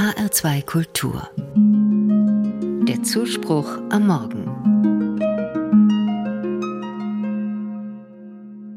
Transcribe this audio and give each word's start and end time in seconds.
HR2 0.00 0.64
Kultur. 0.64 1.28
Der 2.88 3.02
Zuspruch 3.02 3.68
am 3.90 4.06
Morgen. 4.06 4.46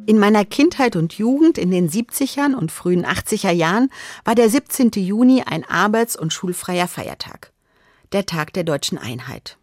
In 0.06 0.20
meiner 0.20 0.44
Kindheit 0.44 0.98
und 0.98 1.14
Jugend 1.14 1.58
in 1.58 1.72
den 1.72 1.90
70ern 1.90 2.54
und 2.54 2.74
frühen 2.74 3.06
80er 3.06 3.52
Jahren 3.52 3.90
war 4.26 4.36
der 4.36 4.50
17. 4.50 4.92
Juni 4.96 5.44
ein 5.44 5.64
arbeits- 5.64 6.18
und 6.18 6.34
schulfreier 6.34 6.90
Feiertag. 6.90 7.54
Der 8.12 8.26
Tag 8.26 8.52
der 8.52 8.66
deutschen 8.66 8.98
Einheit. 8.98 9.58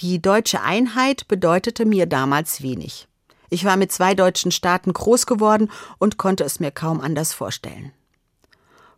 Die 0.00 0.22
deutsche 0.22 0.62
Einheit 0.62 1.28
bedeutete 1.28 1.84
mir 1.84 2.06
damals 2.06 2.62
wenig. 2.62 3.08
Ich 3.50 3.66
war 3.66 3.76
mit 3.76 3.92
zwei 3.92 4.14
deutschen 4.14 4.50
Staaten 4.50 4.94
groß 4.94 5.26
geworden 5.26 5.70
und 5.98 6.16
konnte 6.16 6.44
es 6.44 6.60
mir 6.60 6.70
kaum 6.70 7.02
anders 7.02 7.34
vorstellen. 7.34 7.92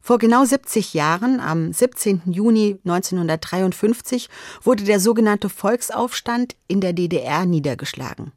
Vor 0.07 0.19
genau 0.19 0.45
70 0.45 0.93
Jahren, 0.93 1.41
am 1.41 1.73
17. 1.73 2.25
Juni 2.27 2.79
1953, 2.85 4.29
wurde 4.61 4.85
der 4.85 5.01
sogenannte 5.01 5.49
Volksaufstand 5.49 6.57
in 6.69 6.83
der 6.83 6.93
DDR 6.93 7.47
niedergeschlagen. 7.47 8.33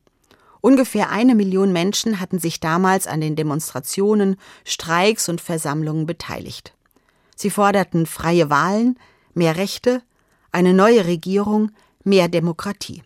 Ungefähr 0.62 1.10
eine 1.10 1.36
Million 1.36 1.74
Menschen 1.74 2.22
hatten 2.22 2.40
sich 2.40 2.62
damals 2.62 3.06
an 3.06 3.20
den 3.20 3.36
Demonstrationen, 3.36 4.38
Streiks 4.64 5.28
und 5.28 5.42
Versammlungen 5.42 6.06
beteiligt. 6.06 6.74
Sie 7.36 7.50
forderten 7.50 8.06
freie 8.06 8.50
Wahlen, 8.50 8.98
mehr 9.34 9.58
Rechte, 9.58 10.02
eine 10.54 10.74
neue 10.74 11.06
Regierung, 11.06 11.72
mehr 12.06 12.30
Demokratie. 12.30 13.04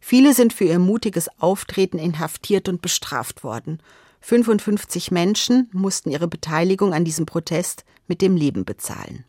Viele 0.00 0.32
sind 0.32 0.54
für 0.54 0.64
ihr 0.64 0.78
mutiges 0.78 1.28
Auftreten 1.38 1.98
inhaftiert 1.98 2.70
und 2.70 2.80
bestraft 2.80 3.44
worden. 3.44 3.78
55 4.20 5.10
Menschen 5.10 5.68
mussten 5.72 6.10
ihre 6.10 6.28
Beteiligung 6.28 6.92
an 6.92 7.04
diesem 7.04 7.26
Protest 7.26 7.84
mit 8.06 8.20
dem 8.22 8.36
Leben 8.36 8.64
bezahlen. 8.64 9.24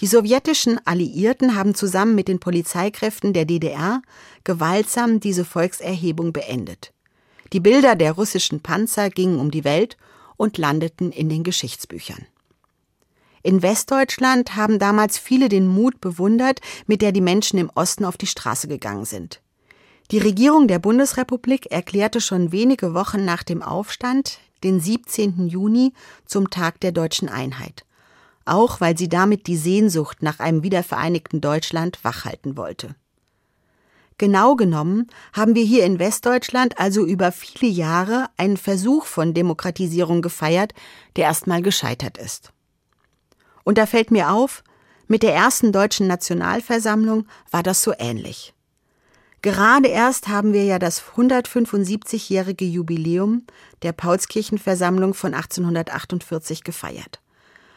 Die 0.00 0.06
sowjetischen 0.06 0.84
Alliierten 0.86 1.54
haben 1.54 1.74
zusammen 1.74 2.14
mit 2.14 2.28
den 2.28 2.40
Polizeikräften 2.40 3.32
der 3.32 3.44
DDR 3.44 4.02
gewaltsam 4.44 5.20
diese 5.20 5.44
Volkserhebung 5.44 6.32
beendet. 6.32 6.92
Die 7.52 7.60
Bilder 7.60 7.96
der 7.96 8.12
russischen 8.12 8.60
Panzer 8.60 9.10
gingen 9.10 9.38
um 9.38 9.50
die 9.50 9.64
Welt 9.64 9.96
und 10.36 10.56
landeten 10.56 11.12
in 11.12 11.28
den 11.28 11.42
Geschichtsbüchern. 11.42 12.26
In 13.42 13.62
Westdeutschland 13.62 14.56
haben 14.56 14.78
damals 14.78 15.18
viele 15.18 15.48
den 15.48 15.66
Mut 15.66 16.00
bewundert, 16.00 16.60
mit 16.86 17.02
der 17.02 17.12
die 17.12 17.20
Menschen 17.20 17.58
im 17.58 17.70
Osten 17.74 18.04
auf 18.04 18.16
die 18.16 18.26
Straße 18.26 18.68
gegangen 18.68 19.04
sind. 19.04 19.40
Die 20.10 20.18
Regierung 20.18 20.66
der 20.66 20.80
Bundesrepublik 20.80 21.70
erklärte 21.70 22.20
schon 22.20 22.50
wenige 22.50 22.94
Wochen 22.94 23.24
nach 23.24 23.44
dem 23.44 23.62
Aufstand 23.62 24.40
den 24.64 24.80
17. 24.80 25.46
Juni 25.46 25.92
zum 26.26 26.50
Tag 26.50 26.80
der 26.80 26.90
deutschen 26.90 27.28
Einheit, 27.28 27.84
auch 28.44 28.80
weil 28.80 28.98
sie 28.98 29.08
damit 29.08 29.46
die 29.46 29.56
Sehnsucht 29.56 30.20
nach 30.20 30.40
einem 30.40 30.64
wiedervereinigten 30.64 31.40
Deutschland 31.40 32.02
wachhalten 32.02 32.56
wollte. 32.56 32.96
Genau 34.18 34.56
genommen 34.56 35.06
haben 35.32 35.54
wir 35.54 35.64
hier 35.64 35.84
in 35.84 36.00
Westdeutschland 36.00 36.80
also 36.80 37.06
über 37.06 37.30
viele 37.30 37.70
Jahre 37.70 38.26
einen 38.36 38.56
Versuch 38.56 39.06
von 39.06 39.32
Demokratisierung 39.32 40.22
gefeiert, 40.22 40.74
der 41.14 41.26
erstmal 41.26 41.62
gescheitert 41.62 42.18
ist. 42.18 42.52
Und 43.62 43.78
da 43.78 43.86
fällt 43.86 44.10
mir 44.10 44.32
auf, 44.32 44.64
mit 45.06 45.22
der 45.22 45.34
ersten 45.34 45.70
deutschen 45.70 46.08
Nationalversammlung 46.08 47.28
war 47.52 47.62
das 47.62 47.84
so 47.84 47.94
ähnlich. 47.96 48.54
Gerade 49.42 49.88
erst 49.88 50.28
haben 50.28 50.52
wir 50.52 50.64
ja 50.64 50.78
das 50.78 51.02
175-jährige 51.16 52.66
Jubiläum 52.66 53.44
der 53.82 53.92
Paulskirchenversammlung 53.92 55.14
von 55.14 55.32
1848 55.32 56.62
gefeiert. 56.62 57.20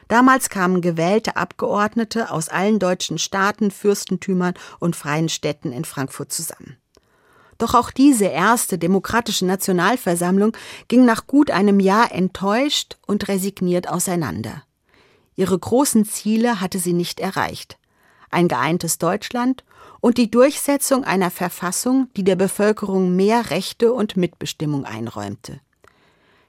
Damals 0.09 0.49
kamen 0.49 0.81
gewählte 0.81 1.37
Abgeordnete 1.37 2.29
aus 2.31 2.49
allen 2.49 2.79
deutschen 2.79 3.17
Staaten, 3.17 3.71
Fürstentümern 3.71 4.53
und 4.79 4.97
freien 4.97 5.29
Städten 5.29 5.71
in 5.71 5.85
Frankfurt 5.85 6.33
zusammen. 6.33 6.75
Doch 7.57 7.75
auch 7.75 7.91
diese 7.91 8.25
erste 8.25 8.77
demokratische 8.77 9.45
Nationalversammlung 9.45 10.57
ging 10.89 11.05
nach 11.05 11.27
gut 11.27 11.49
einem 11.49 11.79
Jahr 11.79 12.11
enttäuscht 12.11 12.97
und 13.07 13.29
resigniert 13.29 13.87
auseinander. 13.87 14.63
Ihre 15.35 15.57
großen 15.57 16.03
Ziele 16.03 16.59
hatte 16.59 16.79
sie 16.79 16.93
nicht 16.93 17.21
erreicht. 17.21 17.77
Ein 18.29 18.49
geeintes 18.49 18.97
Deutschland 18.97 19.63
und 20.03 20.17
die 20.17 20.29
Durchsetzung 20.29 21.05
einer 21.05 21.31
Verfassung, 21.31 22.09
die 22.17 22.25
der 22.25 22.35
Bevölkerung 22.35 23.15
mehr 23.15 23.51
Rechte 23.51 23.93
und 23.93 24.17
Mitbestimmung 24.17 24.83
einräumte. 24.83 25.61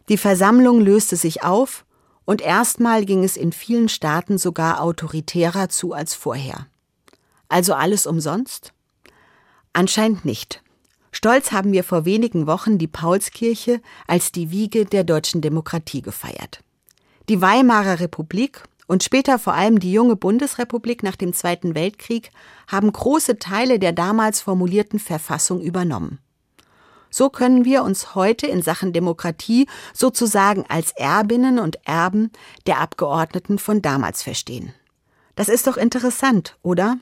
Die 0.08 0.16
Versammlung 0.16 0.80
löste 0.80 1.14
sich 1.14 1.44
auf 1.44 1.84
und 2.24 2.42
erstmal 2.42 3.04
ging 3.04 3.22
es 3.22 3.36
in 3.36 3.52
vielen 3.52 3.88
Staaten 3.88 4.38
sogar 4.38 4.82
autoritärer 4.82 5.68
zu 5.68 5.92
als 5.92 6.14
vorher. 6.14 6.66
Also 7.48 7.74
alles 7.74 8.08
umsonst? 8.08 8.72
Anscheinend 9.72 10.24
nicht. 10.24 10.60
Stolz 11.12 11.52
haben 11.52 11.70
wir 11.70 11.84
vor 11.84 12.04
wenigen 12.04 12.48
Wochen 12.48 12.76
die 12.76 12.88
Paulskirche 12.88 13.80
als 14.08 14.32
die 14.32 14.50
Wiege 14.50 14.84
der 14.84 15.04
deutschen 15.04 15.42
Demokratie 15.42 16.02
gefeiert. 16.02 16.58
Die 17.28 17.40
Weimarer 17.40 18.00
Republik 18.00 18.64
und 18.86 19.02
später 19.02 19.38
vor 19.38 19.54
allem 19.54 19.78
die 19.80 19.92
junge 19.92 20.16
Bundesrepublik 20.16 21.02
nach 21.02 21.16
dem 21.16 21.32
Zweiten 21.32 21.74
Weltkrieg 21.74 22.30
haben 22.66 22.92
große 22.92 23.38
Teile 23.38 23.78
der 23.78 23.92
damals 23.92 24.40
formulierten 24.40 24.98
Verfassung 24.98 25.60
übernommen. 25.60 26.18
So 27.10 27.30
können 27.30 27.64
wir 27.64 27.84
uns 27.84 28.16
heute 28.16 28.48
in 28.48 28.60
Sachen 28.60 28.92
Demokratie 28.92 29.68
sozusagen 29.92 30.64
als 30.68 30.90
Erbinnen 30.96 31.60
und 31.60 31.78
Erben 31.86 32.32
der 32.66 32.80
Abgeordneten 32.80 33.58
von 33.58 33.80
damals 33.82 34.22
verstehen. 34.22 34.74
Das 35.36 35.48
ist 35.48 35.66
doch 35.66 35.76
interessant, 35.76 36.56
oder? 36.62 36.98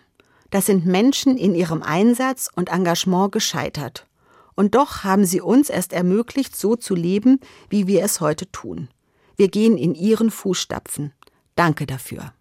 Das 0.51 0.67
sind 0.67 0.85
Menschen 0.85 1.39
in 1.39 1.55
ihrem 1.55 1.83
Einsatz 1.83 2.51
und 2.55 2.69
Engagement 2.69 3.33
gescheitert. 3.33 4.07
Und 4.55 4.75
doch 4.75 5.03
haben 5.03 5.25
sie 5.25 5.41
uns 5.41 5.71
erst 5.71 5.95
ermöglicht, 5.95 6.57
so 6.57 6.77
zu 6.77 6.95
leben, 6.95 7.41
wie 7.71 7.87
wir 7.87 8.05
es 8.05 8.21
heute 8.21 8.51
tun. 8.53 8.89
Wir 9.37 9.49
gehen 9.49 9.79
in 9.79 9.95
ihren 9.95 10.31
Fußstapfen. 10.31 11.15
Danke 11.55 11.87
dafür. 11.87 12.33